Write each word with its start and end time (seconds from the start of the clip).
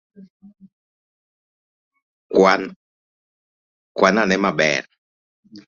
Kwan 3.97 4.15
ane 4.21 4.35
maber 4.43 4.83